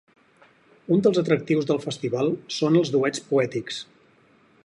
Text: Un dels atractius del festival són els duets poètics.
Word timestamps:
Un 0.95 1.03
dels 1.07 1.19
atractius 1.23 1.67
del 1.71 1.81
festival 1.83 2.33
són 2.57 2.81
els 2.81 2.93
duets 2.97 3.25
poètics. 3.31 3.81